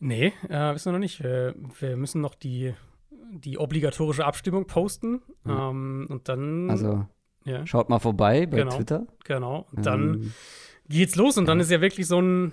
[0.00, 1.22] Nee, äh, wissen wir noch nicht.
[1.22, 2.74] Wir, wir müssen noch die
[3.30, 5.20] die obligatorische Abstimmung posten.
[5.46, 5.70] Ja.
[5.70, 6.70] Ähm, und dann.
[6.70, 7.06] Also
[7.44, 8.74] ja, schaut mal vorbei bei Genau.
[8.76, 9.06] Twitter.
[9.24, 9.66] genau.
[9.72, 10.32] Und dann Ähm,
[10.88, 11.36] geht's los.
[11.36, 12.52] Und dann ist ja wirklich so ein.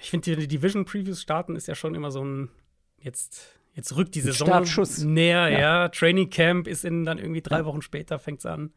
[0.00, 2.50] Ich finde, die Division-Previews starten ist ja schon immer so ein.
[2.98, 3.54] Jetzt.
[3.74, 5.04] Jetzt rückt die Saison Startschuss.
[5.04, 5.58] näher, Ja.
[5.60, 5.88] ja.
[5.88, 7.64] Training Camp ist in dann irgendwie drei Ja.
[7.64, 8.72] Wochen später, fängt's an.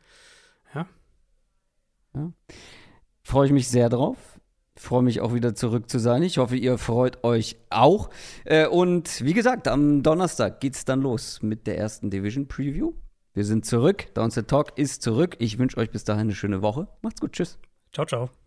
[3.24, 4.40] Freue ich mich sehr drauf.
[4.82, 6.24] Freue mich auch wieder zurück zu sein.
[6.24, 8.10] Ich hoffe, ihr freut euch auch.
[8.46, 12.94] Äh, und wie gesagt, am Donnerstag geht's dann los mit der ersten Division Preview.
[13.36, 14.08] Wir sind zurück.
[14.16, 15.36] Downset Talk ist zurück.
[15.38, 16.88] Ich wünsche euch bis dahin eine schöne Woche.
[17.04, 17.34] Macht's gut.
[17.34, 17.60] Tschüss.
[17.94, 18.41] Ciao, ciao.